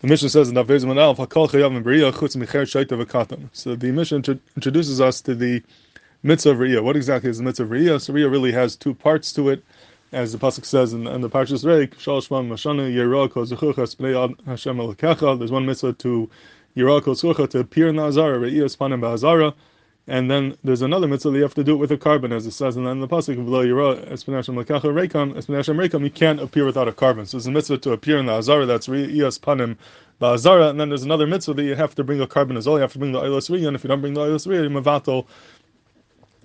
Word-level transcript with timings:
The 0.00 0.06
Mishnah 0.06 0.28
says 0.28 0.48
in 0.48 0.54
Daf 0.54 0.66
Manal, 0.66 1.16
"Hakol 1.16 1.50
chayav 1.50 1.76
and 1.76 1.84
beriya 1.84 2.12
chutz 2.12 2.36
micher 2.36 2.62
shaita 2.62 3.04
v'katan." 3.04 3.48
So 3.52 3.74
the 3.74 3.90
Mishnah 3.90 4.38
introduces 4.54 5.00
us 5.00 5.20
to 5.22 5.34
the 5.34 5.60
mitzvah 6.22 6.50
of 6.50 6.58
riyah. 6.58 6.84
What 6.84 6.94
exactly 6.94 7.30
is 7.30 7.38
the 7.38 7.42
mitzvah 7.42 7.64
of 7.64 7.70
riyah? 7.70 8.00
So 8.00 8.12
riyah 8.12 8.30
really 8.30 8.52
has 8.52 8.76
two 8.76 8.94
parts 8.94 9.32
to 9.32 9.48
it, 9.48 9.64
as 10.12 10.30
the 10.30 10.38
pasuk 10.38 10.64
says 10.64 10.92
in, 10.92 11.08
in 11.08 11.20
the 11.20 11.28
Parshas 11.28 11.64
Re'eh. 11.64 11.90
There's 15.38 15.50
one 15.50 15.66
mitzvah 15.66 15.92
to 15.94 16.30
yirah 16.76 17.02
kol 17.02 17.16
to 17.48 17.58
appear 17.58 17.88
in 17.88 17.96
the 17.96 18.04
azara, 18.04 18.38
riyah 18.38 18.76
spanim. 18.76 19.52
And 20.10 20.30
then 20.30 20.56
there's 20.64 20.80
another 20.80 21.06
mitzvah 21.06 21.32
that 21.32 21.36
you 21.36 21.42
have 21.42 21.54
to 21.54 21.62
do 21.62 21.74
it 21.74 21.76
with 21.76 21.92
a 21.92 21.98
korban, 21.98 22.32
as 22.32 22.46
it 22.46 22.52
says 22.52 22.78
in 22.78 22.84
the, 22.84 22.90
in 22.90 23.00
the 23.00 23.06
pasuk 23.06 23.36
below 23.36 23.62
Yira 23.62 24.10
Espinashim 24.10 24.54
Lakacha 24.56 24.84
Rekam 24.84 25.34
Espinashim 25.34 25.76
Rekam. 25.76 26.02
You 26.02 26.10
can't 26.10 26.40
appear 26.40 26.64
without 26.64 26.88
a 26.88 26.92
korban. 26.92 27.26
So 27.26 27.36
there's 27.36 27.46
a 27.46 27.50
mitzvah 27.50 27.76
to 27.78 27.92
appear 27.92 28.16
in 28.16 28.24
the 28.24 28.32
Azara. 28.32 28.64
That's 28.64 28.88
Riyas 28.88 29.38
Panim 29.38 29.76
Ba'azara. 30.18 30.70
And 30.70 30.80
then 30.80 30.88
there's 30.88 31.02
another 31.02 31.26
mitzvah 31.26 31.52
that 31.54 31.62
you 31.62 31.74
have 31.74 31.94
to 31.96 32.04
bring 32.04 32.22
a 32.22 32.26
korban 32.26 32.56
as 32.56 32.66
well. 32.66 32.76
You 32.76 32.82
have 32.82 32.92
to 32.94 32.98
bring 32.98 33.12
the 33.12 33.20
Riyah. 33.20 33.66
And 33.66 33.76
if 33.76 33.84
you 33.84 33.88
don't 33.88 34.00
bring 34.00 34.14
the 34.14 34.22
Riyah, 34.22 34.46
you're 34.46 34.82
Mavatal. 34.82 35.26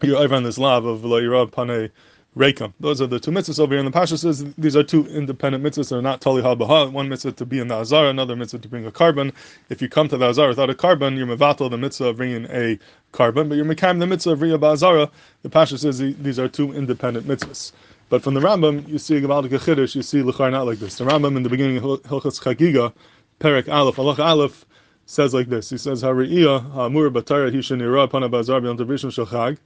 You're 0.02 0.18
over 0.18 0.36
on 0.36 0.44
this 0.44 0.58
lav 0.58 0.84
of 0.84 1.02
Below 1.02 1.22
Yira 1.22 1.50
Pane 1.50 1.90
Rekam. 2.36 2.74
Those 2.80 3.00
are 3.00 3.06
the 3.08 3.20
two 3.20 3.30
mitzvahs 3.30 3.60
over 3.60 3.74
here. 3.74 3.80
And 3.80 3.88
the 3.88 3.92
Pasha 3.92 4.18
says 4.18 4.44
these 4.56 4.76
are 4.76 4.84
two 4.84 5.06
independent 5.08 5.64
mitzvahs. 5.64 5.90
They're 5.90 6.02
not 6.02 6.20
Tali 6.20 6.42
Habaha. 6.42 6.92
One 6.92 7.08
mitzvah 7.08 7.34
to 7.34 7.46
be 7.46 7.60
in 7.60 7.68
the 7.68 7.76
Azara, 7.76 8.10
another 8.10 8.36
mitzvah 8.36 8.60
to 8.60 8.68
bring 8.68 8.86
a 8.88 8.92
korban. 8.92 9.32
If 9.70 9.82
you 9.82 9.90
come 9.90 10.10
to 10.10 10.18
the 10.18 10.30
Azara 10.30 10.50
without 10.50 10.70
a 10.70 10.74
korban, 10.74 11.16
you're 11.16 11.28
Mavatal 11.28 11.70
the 11.70 11.78
mitzvah 11.78 12.06
of 12.06 12.18
bringing 12.18 12.46
a 12.46 12.80
korban, 13.12 13.50
but 13.50 13.56
you're 13.56 13.66
Mekam 13.66 14.00
the 14.00 14.08
mitzvah 14.08 14.32
of 14.32 14.40
Riyah 14.40 14.60
Ba'azara. 14.60 15.12
The 15.44 15.50
Pasha 15.50 15.78
says 15.78 16.00
these 16.00 16.40
are 16.40 16.48
two 16.48 16.74
independent 16.74 17.28
mitzvahs. 17.28 17.72
But 18.10 18.24
from 18.24 18.34
the 18.34 18.42
Rambam, 18.42 18.88
you 18.88 18.98
see 18.98 19.20
Gavaldik 19.22 19.50
Chiddush, 19.50 19.96
you 19.96 20.02
see 20.02 20.22
Lechar 20.22 20.52
not 20.52 20.66
like 20.66 20.80
this. 20.80 20.98
The 20.98 21.06
Rambam 21.06 21.38
in 21.38 21.44
the 21.44 21.50
beginning 21.50 21.78
of 21.78 21.84
Hilchas 21.84 22.42
Chagiga, 22.42 22.94
Perek 23.40 23.72
Aleph, 23.72 24.00
Allah 24.00 24.16
Aleph, 24.20 24.66
says 25.06 25.34
like 25.34 25.50
this. 25.50 25.70
He 25.70 25.78
says, 25.78 26.02
Hariyah, 26.02 26.74
Hamur 26.74 27.12
Batara 27.12 27.52
Hishan 27.52 27.82
Ira 27.82 28.08
Pana 28.08 28.30
Bazar 28.30 28.60
B'Yom 28.62 28.78
Tavishim 28.78 29.12
Shachag. 29.12 29.58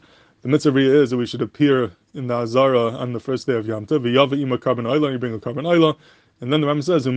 The 0.47 0.51
mitzvah 0.51 0.79
is 0.79 1.09
that 1.09 1.17
we 1.17 1.25
should 1.25 1.41
appear 1.41 1.91
in 2.13 2.27
the 2.27 2.35
Azara 2.35 2.91
on 2.91 3.11
the 3.11 3.19
first 3.19 3.47
day 3.47 3.55
of 3.55 3.67
Yom 3.67 3.85
Tov. 3.85 4.09
You 4.09 4.25
bring 4.27 4.53
a 4.53 4.57
korban 4.57 4.85
oila. 4.87 5.97
And 6.39 6.53
then 6.53 6.61
the 6.61 6.67
Rambam 6.67 6.81
says. 6.85 7.05
If 7.05 7.13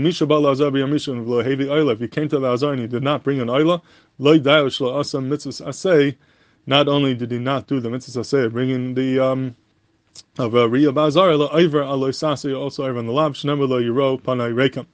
you 2.01 2.09
came 2.09 2.29
to 2.29 2.39
the 2.41 2.53
Azar 2.53 2.73
and 2.73 2.83
you 2.83 2.89
did 2.89 3.05
not 3.05 3.23
bring 3.23 3.41
an 3.41 3.47
oila. 3.47 3.83
Not 6.67 6.89
only 6.89 7.15
did 7.15 7.31
he 7.31 7.39
not 7.39 7.67
do 7.69 7.79
the 7.79 7.91
mitzvah 7.91 8.21
asay, 8.21 8.51
bringing 8.51 8.95
the 8.95 9.21
um, 9.21 9.55
of 10.37 10.57
uh, 10.57 10.67
Riyah 10.67 10.93
Bazar, 10.93 11.31
also 12.57 12.85
over 12.85 12.99
in 12.99 13.07
the 13.07 13.13
lab, 13.13 13.35
shnemer 13.35 13.69
lo 13.69 14.19
panay 14.19 14.51
rekam. 14.51 14.87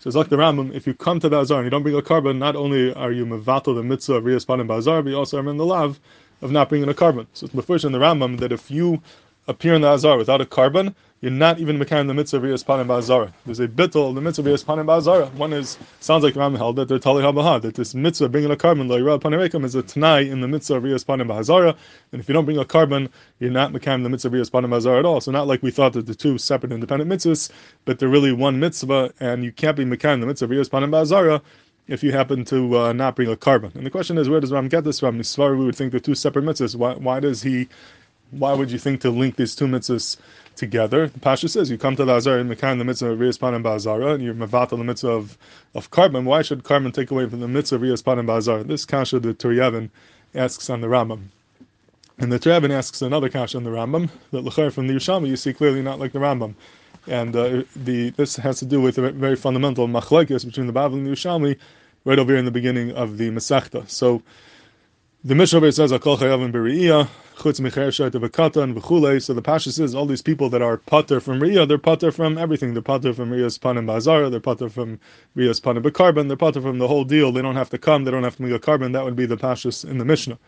So 0.00 0.08
it's 0.08 0.16
like 0.16 0.30
the 0.30 0.36
Rambam, 0.36 0.74
if 0.74 0.88
you 0.88 0.94
come 0.94 1.20
to 1.20 1.28
the 1.28 1.38
Azar 1.38 1.58
and 1.60 1.66
you 1.66 1.70
don't 1.70 1.84
bring 1.84 1.94
a 1.94 2.02
korban, 2.02 2.38
not 2.38 2.56
only 2.56 2.92
are 2.92 3.12
you 3.12 3.24
mevatel 3.24 3.76
the 3.76 3.84
mitzvah 3.84 4.14
of 4.14 4.24
Riyas 4.24 4.44
Panim 4.44 4.66
Bazar, 4.66 5.02
but 5.02 5.10
you 5.10 5.16
also 5.16 5.38
are 5.38 5.48
in 5.48 5.58
the 5.58 5.64
lav 5.64 6.00
of 6.42 6.50
not 6.50 6.68
bringing 6.68 6.88
a 6.88 6.94
korban. 6.94 7.26
So 7.32 7.46
it's 7.52 7.66
first 7.66 7.84
in 7.84 7.92
the 7.92 7.98
Rambam 7.98 8.38
that 8.40 8.52
if 8.52 8.70
you 8.70 9.02
appear 9.46 9.74
in 9.74 9.82
the 9.82 9.92
Azar 9.92 10.16
without 10.16 10.40
a 10.40 10.44
korban, 10.44 10.94
you're 11.20 11.30
not 11.30 11.58
even 11.58 11.78
making 11.78 12.06
the 12.06 12.12
mitzvah 12.12 12.36
of 12.36 12.64
Panim 12.66 12.86
Ba'azara. 12.86 13.32
There's 13.46 13.58
a 13.58 13.66
bittul, 13.66 14.14
the 14.14 14.20
mitzvah 14.20 14.52
of 14.52 14.60
Panim 14.60 14.84
Ba'azara. 14.84 15.32
One 15.34 15.54
is, 15.54 15.78
sounds 16.00 16.22
like 16.22 16.34
Rambam 16.34 16.58
held 16.58 16.76
that 16.76 16.88
they're 16.88 16.98
Tali 16.98 17.22
HaBaha, 17.22 17.62
that 17.62 17.76
this 17.76 17.94
mitzvah, 17.94 18.28
bringing 18.28 18.50
a 18.50 18.56
korban, 18.56 18.88
Lo'irah 18.88 19.18
Panim 19.18 19.64
is 19.64 19.74
a 19.74 20.30
in 20.30 20.42
the 20.42 20.48
mitzvah 20.48 20.74
of 20.74 20.82
Panim 20.82 21.28
Ba'azara, 21.28 21.74
and 22.12 22.20
if 22.20 22.28
you 22.28 22.34
don't 22.34 22.44
bring 22.44 22.58
a 22.58 22.64
korban, 22.64 23.08
you're 23.38 23.50
not 23.50 23.72
making 23.72 24.02
the 24.02 24.10
mitzvah 24.10 24.38
of 24.38 24.50
Panim 24.50 24.68
Ba'azara 24.68 24.98
at 24.98 25.06
all. 25.06 25.22
So 25.22 25.30
not 25.30 25.46
like 25.46 25.62
we 25.62 25.70
thought 25.70 25.94
that 25.94 26.04
the 26.04 26.14
two 26.14 26.36
separate 26.36 26.72
independent 26.72 27.10
mitzvahs, 27.10 27.50
but 27.86 27.98
they're 27.98 28.08
really 28.10 28.32
one 28.32 28.60
mitzvah, 28.60 29.14
and 29.18 29.44
you 29.44 29.52
can't 29.52 29.78
be 29.78 29.86
making 29.86 30.20
the 30.20 30.26
mitzvah 30.26 30.60
of 30.60 30.70
Panim 30.70 30.90
Ba'azara 30.90 31.40
if 31.86 32.02
you 32.02 32.12
happen 32.12 32.44
to 32.46 32.78
uh, 32.78 32.92
not 32.92 33.16
bring 33.16 33.30
a 33.30 33.36
korban. 33.36 33.74
And 33.74 33.84
the 33.84 33.90
question 33.90 34.16
is, 34.18 34.28
where 34.28 34.40
does 34.40 34.52
Ram 34.52 34.68
get 34.68 34.84
this 34.84 35.00
from? 35.00 35.18
Nisvar, 35.18 35.58
we 35.58 35.64
would 35.64 35.76
think 35.76 35.90
they're 35.90 36.00
two 36.00 36.14
separate 36.14 36.44
mitzvahs. 36.44 36.76
Why, 36.76 36.94
why 36.94 37.20
does 37.20 37.42
he, 37.42 37.68
why 38.30 38.54
would 38.54 38.70
you 38.70 38.78
think 38.78 39.00
to 39.02 39.10
link 39.10 39.36
these 39.36 39.54
two 39.54 39.66
mitzvahs 39.66 40.16
together? 40.56 41.08
The 41.08 41.20
Pasha 41.20 41.48
says, 41.48 41.70
you 41.70 41.76
come 41.76 41.96
to 41.96 42.04
the 42.04 42.16
Azar 42.16 42.38
and 42.38 42.50
Mekan, 42.50 42.78
the 42.78 42.84
mitzvah 42.84 43.10
of 43.10 43.18
Riyaspan 43.18 43.54
and 43.54 43.64
Bazara, 43.64 44.14
and 44.14 44.24
you're 44.24 44.34
Mavata, 44.34 44.70
the 44.70 44.78
mitzvah 44.78 45.10
of, 45.10 45.38
of 45.74 45.90
korban. 45.90 46.24
Why 46.24 46.42
should 46.42 46.64
korban 46.64 46.92
take 46.92 47.10
away 47.10 47.28
from 47.28 47.40
the 47.40 47.48
mitzvah 47.48 47.76
of 47.76 47.82
Riyaspan 47.82 48.18
and 48.18 48.28
Bazara? 48.28 48.66
This 48.66 48.86
Kasha, 48.86 49.20
the 49.20 49.34
Turei 49.34 49.66
Even, 49.66 49.90
asks 50.34 50.70
on 50.70 50.80
the 50.80 50.86
Rambam. 50.86 51.24
And 52.18 52.32
the 52.32 52.38
Turei 52.38 52.56
Even 52.56 52.70
asks 52.70 53.02
another 53.02 53.28
Kasha 53.28 53.58
on 53.58 53.64
the 53.64 53.70
Rambam, 53.70 54.08
that 54.30 54.44
Lechar 54.44 54.72
from 54.72 54.86
the 54.86 54.94
Yerushalmi, 54.94 55.28
you 55.28 55.36
see 55.36 55.52
clearly 55.52 55.82
not 55.82 55.98
like 55.98 56.12
the 56.12 56.18
Rambam 56.18 56.54
and 57.06 57.34
uh, 57.36 57.62
the 57.76 58.10
this 58.10 58.36
has 58.36 58.58
to 58.58 58.64
do 58.64 58.80
with 58.80 58.98
a 58.98 59.12
very 59.12 59.36
fundamental 59.36 59.88
machlekes 59.88 60.44
between 60.44 60.66
the 60.66 60.72
Bavli 60.72 60.94
and 60.94 61.06
the 61.06 61.10
Yerushalmi, 61.10 61.56
right 62.04 62.18
over 62.18 62.32
here 62.32 62.38
in 62.38 62.44
the 62.44 62.50
beginning 62.50 62.92
of 62.92 63.18
the 63.18 63.30
Masechta. 63.30 63.88
So 63.88 64.22
the 65.24 65.34
Mishnah 65.34 65.72
says, 65.72 65.90
"Akol 65.90 66.18
chayavim 66.18 66.52
beriyah 66.52 67.08
chutz 67.36 67.60
micher 67.60 67.88
shaita 67.88 68.28
v'katan 68.28 68.74
v'chulei." 68.74 69.22
So 69.22 69.32
the 69.32 69.42
Pasha 69.42 69.72
says 69.72 69.94
all 69.94 70.06
these 70.06 70.22
people 70.22 70.50
that 70.50 70.60
are 70.60 70.76
pater 70.76 71.20
from 71.20 71.40
riyah, 71.40 71.66
they're 71.66 71.78
pater 71.78 72.12
from 72.12 72.36
everything. 72.36 72.74
They're 72.74 72.82
pater 72.82 73.14
from 73.14 73.30
riyah's 73.30 73.58
panim 73.58 73.86
bazara, 73.86 74.30
they're 74.30 74.40
pater 74.40 74.68
from 74.68 75.00
riyah's 75.36 75.60
panim 75.60 75.82
b'karbon, 75.82 76.28
they're 76.28 76.36
pater 76.36 76.60
from 76.60 76.78
the 76.78 76.88
whole 76.88 77.04
deal. 77.04 77.32
They 77.32 77.42
don't 77.42 77.56
have 77.56 77.70
to 77.70 77.78
come, 77.78 78.04
they 78.04 78.10
don't 78.10 78.22
have 78.22 78.36
to 78.36 78.42
make 78.42 78.52
a 78.52 78.58
korban. 78.58 78.92
That 78.92 79.04
would 79.04 79.16
be 79.16 79.26
the 79.26 79.36
Pashas 79.36 79.84
in 79.88 79.98
the 79.98 80.04
Mishnah. 80.04 80.38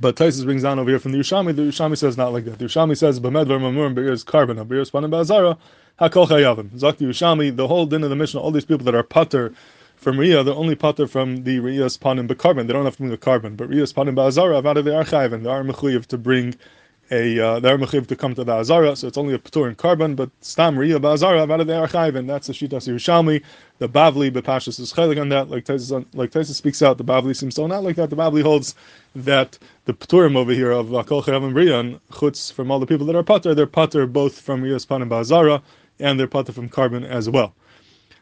But 0.00 0.16
Taisus 0.16 0.44
brings 0.44 0.62
down 0.62 0.78
over 0.78 0.88
here 0.88 0.98
from 0.98 1.12
the 1.12 1.18
Yerushalmi. 1.18 1.54
The 1.54 1.62
Yerushalmi 1.62 1.98
says 1.98 2.16
not 2.16 2.32
like 2.32 2.44
that. 2.46 2.58
The 2.58 2.64
Yerushalmi 2.64 2.96
says 2.96 3.20
b'medvar 3.20 3.60
mamurim 3.60 3.94
be'ir's 3.94 4.24
korban, 4.24 4.66
be'ir's 4.66 4.90
panim 4.90 5.10
bazara, 5.10 5.58
hakol 6.00 6.26
chayavim. 6.26 6.70
Zakti 6.70 7.06
Yerushalmi, 7.06 7.54
the 7.54 7.68
whole 7.68 7.86
din 7.86 8.02
of 8.02 8.10
the 8.10 8.16
Mishnah, 8.16 8.40
all 8.40 8.50
these 8.50 8.64
people 8.64 8.84
that 8.86 8.94
are 8.94 9.02
pater 9.02 9.52
from 9.96 10.16
Riyah, 10.16 10.44
they're 10.44 10.54
only 10.54 10.74
pater 10.74 11.06
from 11.06 11.44
the 11.44 11.58
Riyah's 11.58 11.98
panim 11.98 12.26
korban. 12.28 12.66
They 12.66 12.72
don't 12.72 12.86
have 12.86 12.96
to 12.96 13.02
bring 13.02 13.12
a 13.12 13.18
korban. 13.18 13.56
But 13.56 13.68
Riyah's 13.68 13.92
panim 13.92 14.14
ba'azara, 14.14 14.66
out 14.66 14.76
of 14.78 14.84
the 14.84 14.96
archive, 14.96 15.32
and 15.32 15.44
they 15.44 15.50
are 15.50 15.62
to 15.62 16.18
bring 16.18 16.54
a, 17.10 17.40
uh, 17.40 17.60
they 17.60 17.70
are 17.70 17.76
mechuyev 17.76 18.06
to 18.06 18.16
come 18.16 18.34
to 18.34 18.44
the 18.44 18.52
azara, 18.52 18.94
so 18.94 19.08
it's 19.08 19.18
only 19.18 19.34
a 19.34 19.38
patur 19.38 19.68
in 19.68 19.74
korban, 19.74 20.14
but 20.14 20.30
stam 20.40 20.76
ba'azara, 20.76 21.50
out 21.50 21.60
of 21.60 21.66
the 21.66 21.76
archive, 21.76 22.14
and 22.14 22.28
that's 22.28 22.46
the 22.46 22.52
Shitas 22.52 22.88
Yerushalmi. 22.88 23.42
The 23.78 23.88
Bavli, 23.88 24.30
Bepashas 24.30 24.78
is 24.78 24.92
chaylik 24.92 25.20
on 25.20 25.28
that, 25.30 25.50
like 25.50 25.64
Taisus, 25.64 26.06
like 26.14 26.32
speaks 26.46 26.82
out, 26.82 26.98
the 26.98 27.04
Bavli 27.04 27.34
seems 27.34 27.56
so 27.56 27.66
not 27.66 27.82
like 27.82 27.96
that. 27.96 28.10
The 28.10 28.16
Bavli 28.16 28.42
holds 28.42 28.74
that 29.16 29.58
the 29.86 29.94
paturim 29.94 30.36
over 30.36 30.52
here 30.52 30.70
of 30.70 30.86
Akol 30.88 31.24
Chayav 31.24 31.44
and 31.44 31.54
Riyah, 31.54 31.80
and 31.80 32.08
chutz 32.10 32.52
from 32.52 32.70
all 32.70 32.78
the 32.78 32.86
people 32.86 33.06
that 33.06 33.16
are 33.16 33.24
pater, 33.24 33.54
they're 33.54 33.66
pater 33.66 34.06
both 34.06 34.40
from 34.40 34.62
Riyah's 34.62 34.86
and 34.88 35.10
ba'azara, 35.10 35.62
and 35.98 36.20
they're 36.20 36.28
pater 36.28 36.52
from 36.52 36.68
korban 36.68 37.04
as 37.04 37.28
well. 37.28 37.54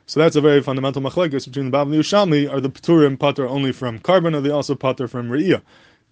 So 0.06 0.20
that's 0.20 0.36
a 0.36 0.40
very 0.40 0.62
fundamental 0.62 1.02
machlekes 1.02 1.44
between 1.44 1.66
the 1.66 1.70
Bab 1.70 1.88
and 1.88 1.96
Yerushalmi. 1.96 2.50
Are 2.50 2.60
the 2.60 2.70
Paturim 2.70 3.20
pater 3.20 3.46
only 3.46 3.72
from 3.72 3.98
korban, 3.98 4.34
or 4.34 4.40
they 4.40 4.48
also 4.48 4.74
pater 4.74 5.06
from 5.06 5.28
Re'iyah? 5.28 5.60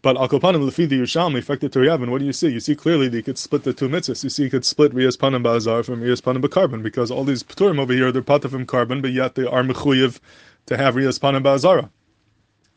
But 0.06 0.19
Al 0.19 0.28
Kopanim 0.28 0.62
Lefi 0.62 0.89
the 0.89 1.00
Yerushalmi 1.00 1.39
affected 1.39 1.72
to 1.72 1.81
Yavin. 1.81 2.11
What 2.11 2.21
do 2.21 2.27
you 2.27 2.33
see? 2.33 2.47
You 2.47 2.61
see 2.61 2.77
clearly 2.77 3.09
that 3.09 3.17
you 3.17 3.25
could 3.25 3.39
split 3.39 3.65
the 3.65 3.72
two 3.72 3.89
mitzvahs. 3.89 4.22
You 4.22 4.31
see 4.31 4.44
you 4.44 4.50
could 4.50 4.65
split 4.65 4.94
Riyas 4.94 5.17
Panim 5.17 5.43
Ba'azar 5.43 5.84
from 5.84 6.00
Riyas 6.00 6.22
Panim 6.22 6.41
korban 6.43 6.81
because 6.81 7.11
all 7.11 7.25
these 7.25 7.43
Paturim 7.43 7.81
over 7.81 7.93
here 7.93 8.12
they're 8.12 8.22
pater 8.22 8.49
from 8.49 8.66
korban, 8.66 9.03
but 9.03 9.11
yet 9.11 9.34
they 9.34 9.45
are 9.45 9.65
mechuyev 9.65 10.21
to 10.66 10.77
have 10.77 10.95
Riyas 10.95 11.19
Panim 11.19 11.43
Ba'azara. 11.43 11.91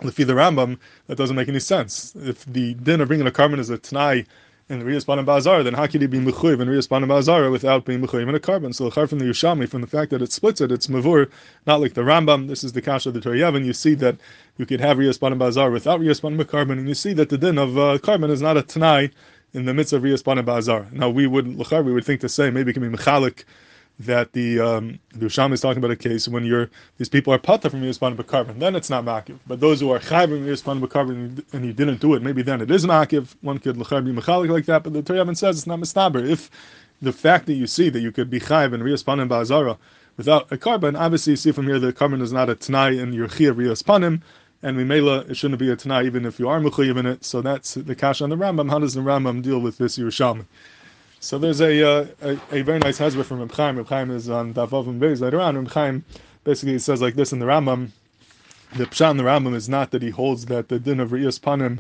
Lefi 0.01 0.25
the 0.25 0.34
Rambam, 0.34 0.79
that 1.06 1.19
doesn't 1.19 1.35
make 1.35 1.47
any 1.47 1.59
sense. 1.59 2.16
If 2.16 2.45
the 2.45 2.73
din 2.73 3.00
of 3.00 3.09
bringing 3.09 3.28
a 3.28 3.31
korban 3.31 3.59
is 3.59 3.69
a 3.69 3.78
Tanai 3.78 4.25
in 4.69 4.78
the 4.78 4.85
Riyas 4.85 5.03
Panim 5.03 5.25
Bazar, 5.25 5.63
then 5.63 5.74
how 5.74 5.88
could 5.88 6.02
he 6.02 6.07
be 6.07 6.19
Mechuyev 6.19 6.62
in 6.62 6.68
Riyas 6.68 6.88
Panim 6.88 7.07
Bazar 7.07 7.50
without 7.50 7.85
being 7.85 8.02
Mechuyev 8.02 8.30
in 8.30 8.35
a 8.35 8.40
korban? 8.40 8.74
So 8.74 8.88
the 8.88 9.07
from 9.07 9.18
the 9.18 9.25
Yerushalmi, 9.25 9.68
from 9.68 9.81
the 9.81 9.88
fact 9.88 10.12
that 10.12 10.22
it 10.22 10.31
splits 10.31 10.62
it, 10.62 10.72
it's 10.72 10.85
Mavur, 10.85 11.30
not 11.66 11.81
like 11.81 11.96
the 11.96 12.02
Rambam. 12.02 12.47
This 12.47 12.63
is 12.63 12.74
the 12.74 12.81
Kasha 12.81 13.09
of 13.09 13.16
the 13.16 13.22
Torah 13.22 13.59
You 13.59 13.74
see 13.74 13.96
that 13.96 14.18
you 14.57 14.68
could 14.68 14.80
have 14.80 14.97
Riyas 14.97 15.18
Panim 15.18 15.40
Bazar 15.40 15.72
without 15.72 16.00
Riyas 16.00 16.22
Panim 16.22 16.40
korban, 16.44 16.74
and 16.74 16.88
you 16.88 16.94
see 16.94 17.13
that 17.13 17.30
the 17.30 17.38
din 17.38 17.57
of 17.57 17.80
uh, 17.80 17.97
korban 17.97 18.30
is 18.30 18.44
not 18.44 18.57
a 18.57 18.62
Tanai 18.62 19.09
in 19.53 19.66
the 19.66 19.74
midst 19.74 19.91
of 19.91 20.03
Riyas 20.03 20.22
Panim 20.22 20.46
Bazar. 20.46 20.88
Now 20.91 21.09
we 21.09 21.25
would, 21.25 21.47
we 21.47 21.94
would 21.94 22.06
think 22.06 22.22
to 22.22 22.30
say 22.30 22.51
maybe 22.51 22.69
it 22.69 22.74
can 22.75 22.84
be 22.90 22.96
Mechalik 22.96 23.46
that 24.00 24.32
the 24.32 24.60
um, 24.60 25.00
the 25.14 25.26
is 25.26 25.62
talking 25.62 25.78
about 25.78 25.92
a 25.92 25.96
case 25.96 26.28
when 26.28 26.46
you're 26.46 26.70
these 26.98 27.10
people 27.10 27.34
are 27.34 27.38
pata 27.38 27.69
from 27.69 27.81
Yispan 27.81 28.16
korban, 28.16 28.57
then 28.57 28.75
it's 28.75 28.90
not 28.90 29.04
makiv. 29.04 29.38
But 29.46 29.60
those 29.60 29.81
who 29.81 29.92
are 29.92 30.00
chayv 30.00 30.30
from 30.30 30.46
Yispan 30.46 30.80
korban 30.88 31.44
and 31.54 31.66
you 31.66 31.74
didn't 31.74 32.00
do 32.00 32.13
it, 32.13 32.22
maybe 32.22 32.42
then 32.42 32.62
it 32.62 32.72
is 32.72 32.86
makiv. 32.86 33.36
One 33.42 33.60
could 33.60 33.78
l'chayv 33.78 34.06
be 34.06 34.13
mechalik 34.13 34.50
like 34.50 34.66
that, 34.66 34.84
but 34.84 34.94
the 34.94 35.01
Torah 35.01 35.36
says 35.36 35.57
it's 35.57 35.68
not 35.68 35.80
mistaber. 35.80 36.25
If 36.25 36.50
the 37.01 37.12
fact 37.12 37.46
that 37.48 37.54
you 37.54 37.68
see 37.68 37.90
that 37.90 38.00
you 38.00 38.12
could 38.12 38.30
be 38.30 38.40
chayv 38.40 38.74
and 38.74 38.81
Riyaspan 38.84 39.22
and 39.22 39.30
Ba'azara 39.30 39.78
without 40.16 40.50
a 40.52 40.57
korban, 40.57 40.98
obviously 40.98 41.31
you 41.31 41.38
see 41.38 41.52
from 41.52 41.66
here 41.66 41.80
the 41.80 41.92
korban 41.92 42.22
is 42.22 42.31
not 42.31 42.50
a 42.50 42.56
tanai 42.56 42.98
in 42.98 43.12
your 43.12 43.28
chiyah 43.28 43.54
Riyaspanim, 43.54 44.22
and 44.63 44.78
Mimela, 44.78 45.30
it 45.30 45.36
shouldn't 45.36 45.60
be 45.60 45.69
a 45.72 45.75
tanai 45.75 46.06
even 46.06 46.25
if 46.25 46.40
you 46.40 46.48
are 46.48 46.62
mechayiv 46.62 46.98
in 46.98 47.06
it. 47.06 47.25
So 47.25 47.42
that's 47.42 47.74
the 47.74 47.95
kash 47.95 48.22
on 48.22 48.30
the 48.30 48.38
Rambam. 48.38 48.69
How 48.69 48.80
does 48.80 48.94
the 48.94 49.02
Rambam 49.02 49.42
deal 49.42 49.60
with 49.60 49.78
this 49.78 49.98
Yerushalmi? 49.98 50.45
So 51.21 51.38
there's 51.38 51.60
a, 51.60 51.83
uh, 51.83 52.07
a, 52.21 52.39
a 52.51 52.62
very 52.62 52.80
nice 52.80 52.98
hezbollah 52.98 53.25
from 53.25 53.39
Reb 53.39 53.51
Chaim. 53.51 53.77
Reb 53.77 53.88
Chaim 53.88 54.12
is 54.12 54.30
on 54.30 54.54
Davav 54.54 54.88
and 54.88 55.01
Beis 55.01 55.19
later 55.19 55.42
on. 55.42 55.57
Reb 55.57 55.69
Chaim 55.71 56.06
basically 56.45 56.80
says 56.80 57.01
like 57.01 57.16
this 57.16 57.33
in 57.33 57.39
the 57.39 57.45
Rambam. 57.45 57.89
The 58.77 58.86
pshat 58.86 59.12
in 59.12 59.18
the 59.18 59.24
Rambam 59.24 59.54
is 59.54 59.68
not 59.68 59.92
that 59.92 60.01
he 60.01 60.12
holds 60.12 60.45
that 60.45 60.69
the 60.69 60.80
din 60.80 61.00
of 61.00 61.10
Riyas 61.10 61.39
Panim 61.39 61.80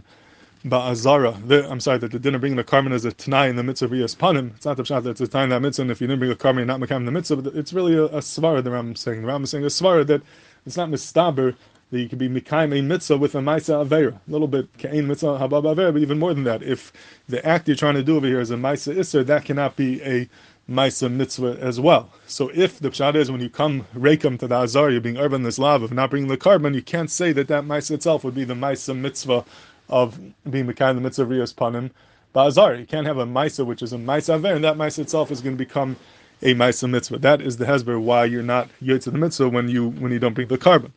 ba'azara. 0.65 1.69
I'm 1.69 1.79
sorry 1.79 1.99
that 1.99 2.11
the 2.11 2.19
dinner 2.19 2.37
bringing 2.37 2.57
the 2.57 2.63
korban 2.63 2.91
as 2.91 3.05
a 3.05 3.11
tanai 3.11 3.49
in 3.49 3.55
the 3.55 3.63
mitzvah 3.63 3.87
riyas 3.87 4.15
panim. 4.15 4.55
It's 4.55 4.65
not 4.65 4.77
the 4.77 4.83
pshat 4.83 5.03
that 5.03 5.11
it's 5.11 5.21
a 5.21 5.27
tanai 5.27 5.43
in 5.45 5.49
that 5.51 5.61
mitzvah. 5.61 5.83
And 5.83 5.91
if 5.91 6.01
you 6.01 6.07
didn't 6.07 6.19
bring 6.19 6.31
a 6.31 6.35
korban, 6.35 6.57
you're 6.57 6.65
not 6.65 6.79
makam 6.79 7.05
the 7.05 7.11
mitzvah. 7.11 7.37
But 7.37 7.55
it's 7.55 7.71
really 7.71 7.95
a, 7.95 8.05
a 8.05 8.19
svara. 8.19 8.63
The 8.63 8.71
Ram 8.71 8.91
is 8.91 8.99
saying. 8.99 9.21
The 9.21 9.27
Ram 9.27 9.43
is 9.43 9.51
saying 9.51 9.63
a 9.63 9.67
svara 9.67 10.05
that 10.07 10.21
it's 10.65 10.77
not 10.77 10.89
mistaber 10.89 11.55
that 11.91 11.99
you 11.99 12.07
could 12.07 12.19
be 12.19 12.29
mikayim 12.29 12.77
a 12.77 12.81
mitzvah 12.81 13.17
with 13.17 13.35
a 13.35 13.39
maisa 13.39 13.85
avera. 13.85 14.13
A 14.13 14.31
little 14.31 14.47
bit 14.47 14.67
kain 14.77 15.07
mitzvah 15.07 15.39
habab 15.39 15.63
avera, 15.63 15.91
but 15.91 16.01
even 16.01 16.19
more 16.19 16.33
than 16.33 16.43
that, 16.43 16.61
if 16.61 16.93
the 17.27 17.43
act 17.45 17.67
you're 17.67 17.77
trying 17.77 17.95
to 17.95 18.03
do 18.03 18.17
over 18.17 18.27
here 18.27 18.39
is 18.39 18.51
a 18.51 18.55
maisa 18.55 18.95
isser, 18.95 19.25
that 19.25 19.45
cannot 19.45 19.75
be 19.75 20.01
a 20.03 20.29
maisa 20.69 21.11
mitzvah 21.11 21.57
as 21.59 21.79
well. 21.79 22.11
So 22.27 22.51
if 22.53 22.79
the 22.79 22.89
pshat 22.89 23.15
is 23.15 23.31
when 23.31 23.41
you 23.41 23.49
come 23.49 23.87
rekum 23.95 24.37
to 24.39 24.47
the 24.47 24.61
azar, 24.61 24.91
you're 24.91 25.01
being 25.01 25.17
urban 25.17 25.41
this 25.41 25.57
lav 25.57 25.81
of 25.81 25.91
not 25.91 26.11
bringing 26.11 26.29
the 26.29 26.37
korban, 26.37 26.75
you 26.75 26.83
can't 26.83 27.09
say 27.09 27.31
that 27.31 27.47
that 27.47 27.63
maisa 27.63 27.91
itself 27.91 28.23
would 28.23 28.35
be 28.35 28.43
the 28.43 28.53
maisa 28.53 28.95
mitzvah 28.95 29.43
of 29.89 30.19
being 30.49 30.67
mikayim 30.67 30.95
the 30.95 31.01
mitzvah 31.01 31.25
riyas 31.25 31.55
panim. 31.55 31.89
Ba'azar, 32.35 32.79
you 32.79 32.85
can't 32.85 33.07
have 33.07 33.17
a 33.17 33.25
maisa 33.25 33.65
which 33.65 33.81
is 33.81 33.93
a 33.93 33.97
maisa 33.97 34.35
aver, 34.35 34.53
and 34.53 34.63
that 34.63 34.77
maisa 34.77 34.99
itself 34.99 35.31
is 35.31 35.41
going 35.41 35.57
to 35.57 35.65
become 35.65 35.95
a 36.43 36.53
maisa 36.53 36.87
mitzvah. 36.87 37.17
That 37.17 37.41
is 37.41 37.57
the 37.57 37.65
hesber 37.65 37.99
why 37.99 38.25
you're 38.25 38.43
not 38.43 38.69
yotze 38.79 39.11
the 39.11 39.17
mitzvah 39.17 39.49
when 39.49 39.67
you 39.67 39.89
when 39.89 40.11
you 40.11 40.19
don't 40.19 40.35
bring 40.35 40.47
the 40.47 40.57
korban. 40.59 40.91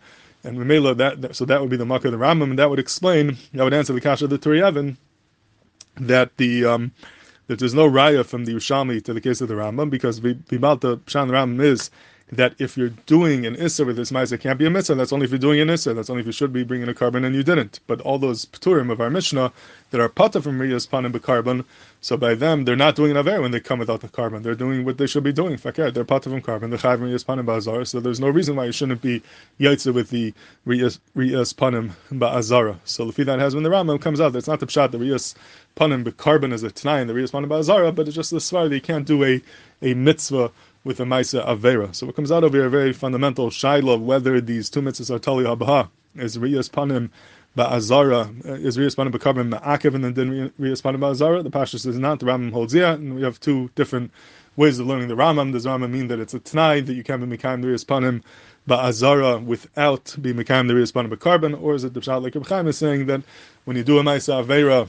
And 0.45 0.59
Memela, 0.59 0.97
that 0.97 1.37
so 1.37 1.45
that 1.45 1.61
would 1.61 1.71
be 1.71 1.77
the 1.77 1.87
Makkah 1.87 2.11
the 2.11 2.17
Rambam, 2.17 2.51
and 2.51 2.59
that 2.59 2.69
would 2.69 2.79
explain, 2.79 3.37
that 3.55 3.63
would 3.63 3.75
answer 3.75 3.93
the 3.93 4.01
Kasha 4.01 4.25
of 4.25 4.31
the 4.31 4.39
Turei 4.39 4.67
Even, 4.67 4.97
that 5.97 6.37
the 6.37 6.65
um, 6.65 6.93
that 7.47 7.59
there's 7.59 7.75
no 7.75 7.89
raya 7.89 8.25
from 8.25 8.45
the 8.45 8.55
Yerushalmi 8.55 9.05
to 9.05 9.13
the 9.13 9.21
case 9.21 9.41
of 9.41 9.49
the 9.49 9.55
Rambam, 9.55 9.91
because 9.91 10.21
Bibalta 10.21 10.99
Pshan 11.01 11.31
Rambam 11.31 11.63
is 11.63 11.91
that 12.33 12.55
if 12.59 12.79
you're 12.79 12.89
doing 13.05 13.45
an 13.45 13.55
Issa 13.57 13.85
with 13.85 13.97
this 13.97 14.11
Maisa, 14.11 14.33
it 14.33 14.41
can't 14.41 14.59
be 14.59 14.65
a 14.65 14.71
Mitzvah. 14.71 14.95
That's 14.95 15.13
only 15.13 15.25
if 15.25 15.31
you're 15.31 15.39
doing 15.39 15.61
an 15.61 15.69
Issa. 15.69 15.93
That's 15.93 16.09
only 16.09 16.21
if 16.21 16.27
you 16.27 16.33
should 16.33 16.53
be 16.53 16.65
bringing 16.65 16.89
a 16.89 16.95
korban 16.95 17.27
and 17.27 17.35
you 17.35 17.43
didn't. 17.43 17.81
But 17.87 18.01
all 18.01 18.19
those 18.19 18.47
Pturim 18.47 18.91
of 18.91 19.03
our 19.03 19.11
Mishnah 19.11 19.53
that 19.91 20.01
are 20.01 20.09
Pata 20.09 20.41
from 20.41 20.59
Riyas 20.59 20.89
Panim 20.89 21.13
korban, 21.13 21.67
so 22.01 22.17
by 22.17 22.35
them, 22.35 22.65
they're 22.65 22.75
not 22.75 22.97
doing 22.97 23.11
an 23.11 23.19
Aver 23.19 23.43
when 23.43 23.51
they 23.51 23.61
come 23.61 23.79
without 23.79 24.01
the 24.01 24.09
korban. 24.09 24.43
They're 24.43 24.55
doing 24.55 24.85
what 24.85 24.97
they 24.97 25.07
should 25.07 25.23
be 25.23 25.33
doing. 25.33 25.59
Fakir, 25.59 25.91
they're 25.91 26.05
Pata 26.05 26.31
from 26.31 26.41
korban. 26.41 26.71
They're 26.71 26.79
Chav 26.79 27.01
Riyas 27.01 27.25
Panim 27.25 27.45
Ba'azara. 27.45 27.87
So 27.87 28.01
there's 28.01 28.19
no 28.19 28.31
reason 28.31 28.57
why 28.57 28.65
you 28.65 28.73
shouldn't 28.73 29.03
be 29.03 29.23
Yaitza 29.61 29.93
with 29.93 30.09
the 30.09 30.33
Riyas, 30.67 31.01
Riyas 31.15 31.55
Panim 31.55 31.93
Ba'azara. 32.11 32.79
So 32.85 33.11
if 33.11 33.17
that 33.17 33.39
has 33.39 33.55
when 33.55 33.63
the 33.63 33.71
Rambam 33.71 34.01
comes 34.01 34.23
out, 34.23 34.33
that's 34.33 34.49
not 34.49 34.59
the 34.59 34.67
Pshat, 34.67 34.91
the 34.91 34.99
Riyas 34.99 35.35
Panim 35.77 36.03
korban 36.05 36.55
is 36.55 36.63
a 36.63 36.71
Tanai 36.71 37.03
and 37.03 37.11
the 37.11 37.15
Riyas 37.15 37.31
Panim 37.31 37.49
Ba'azara, 37.49 37.95
but 37.95 38.07
it's 38.07 38.17
just 38.17 38.31
the 38.31 38.39
Svar 38.39 38.71
that 38.71 38.75
you 38.75 38.81
can't 38.81 39.07
do 39.07 39.23
a, 39.23 39.43
a 39.83 39.93
mitzvah 39.93 40.51
with 40.85 41.01
a 41.01 41.05
Maisa 41.05 41.47
Avera. 41.47 41.95
So 41.95 42.07
what 42.07 42.17
comes 42.17 42.33
out 42.33 42.45
of 42.45 42.53
here, 42.53 42.67
a 42.67 42.71
very 42.71 42.93
fundamental 42.93 43.51
shaila 43.51 44.01
whether 44.01 44.41
these 44.41 44.69
two 44.69 44.83
mitzvahs 44.83 45.15
are 45.15 45.19
Tali 45.19 45.45
Habaha, 45.45 45.89
is 46.17 46.37
Riyas 46.39 46.71
Panim 46.71 47.11
Ba'azara, 47.57 48.49
uh, 48.49 48.53
is 48.55 48.77
Riyas 48.77 48.97
Panim 48.97 49.13
Ba'karbim 49.13 49.59
Ma'akev, 49.59 49.95
and 49.95 50.15
then 50.15 50.51
Riyas 50.61 50.83
Panim 50.83 50.99
Ba'azara. 50.99 51.43
The 51.43 51.51
Pashas 51.51 51.87
is 51.87 51.99
not, 51.99 52.21
the 52.21 52.27
Rambam 52.27 52.53
holds 52.53 52.75
yeah, 52.75 52.95
and 52.95 53.15
we 53.15 53.23
have 53.23 53.39
two 53.41 53.71
different 53.75 54.11
ways 54.57 54.79
of 54.79 54.87
learning 54.87 55.09
the 55.09 55.15
Rambam. 55.15 55.53
Does 55.53 55.67
Rambam 55.67 55.91
mean 55.91 56.09
that 56.09 56.19
it's 56.19 56.35
a 56.35 56.41
Tanai, 56.41 56.81
that 56.81 56.95
you 56.95 57.05
can't 57.05 57.21
be 57.21 57.37
Mekayim 57.37 57.63
the 57.63 57.69
Riyas 57.69 57.85
Panim 57.85 58.23
Ba'azara 58.69 59.45
without 59.45 60.17
being 60.21 60.37
Mekayim 60.37 60.69
the 60.69 60.75
Riyas 60.75 60.93
Panim 60.93 61.15
Ba'karbim, 61.15 61.61
or 61.63 61.75
is 61.75 61.85
it 61.85 61.95
the 61.95 62.01
Pshat 62.01 62.23
like 62.23 62.35
Reb 62.35 62.67
is 62.67 62.77
saying 62.77 63.07
that 63.07 63.23
when 63.65 63.77
you 63.77 63.85
do 63.85 63.99
a 63.99 64.03
Maisa 64.03 64.45
Avera, 64.45 64.89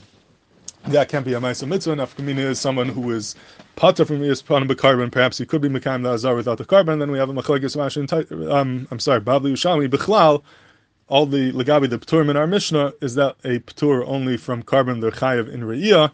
that 0.87 1.09
can't 1.09 1.25
be 1.25 1.33
a 1.33 1.39
Maisa 1.39 1.67
Mitzvah, 1.67 1.93
and 1.93 2.01
Afkamina 2.01 2.39
is 2.39 2.59
someone 2.59 2.89
who 2.89 3.11
is 3.11 3.35
Pata 3.75 4.05
from 4.05 4.19
Yispanim 4.19 4.67
B'Karbon, 4.67 5.11
perhaps 5.11 5.37
he 5.37 5.45
could 5.45 5.61
be 5.61 5.69
Mekayim 5.69 6.03
the 6.03 6.11
Azar 6.13 6.35
without 6.35 6.57
the 6.57 6.65
korban, 6.65 6.99
then 6.99 7.11
we 7.11 7.17
have 7.17 7.29
a 7.29 7.33
Machlekes 7.33 7.75
Rashi 7.75 8.51
um, 8.51 8.87
I'm 8.91 8.99
sorry, 8.99 9.21
Babli 9.21 9.53
Ushami, 9.53 9.87
B'chlal, 9.89 10.43
all 11.07 11.25
the 11.25 11.51
Legabi, 11.53 11.89
the 11.89 11.99
Pturim 11.99 12.29
in 12.29 12.37
our 12.37 12.47
Mishnah, 12.47 12.93
is 13.01 13.15
that 13.15 13.35
a 13.43 13.59
Ptur 13.59 14.03
only 14.07 14.37
from 14.37 14.63
korban, 14.63 15.01
the 15.01 15.11
Chayav 15.11 15.51
in 15.51 15.61
Re'iyah, 15.61 16.11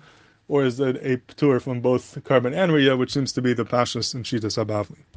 or 0.47 0.63
is 0.63 0.79
it 0.79 0.97
a 0.97 1.17
Ptur 1.17 1.61
from 1.61 1.81
both 1.81 2.17
korban 2.23 2.55
and 2.55 2.71
Re'iyah, 2.71 2.97
which 2.97 3.13
seems 3.13 3.31
to 3.33 3.41
be 3.41 3.53
the 3.53 3.65
Pashas 3.65 4.13
and 4.13 4.23
Shitas 4.23 4.63
Abavli? 4.63 4.99